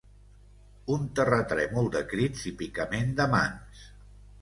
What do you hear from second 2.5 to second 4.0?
i picament de mans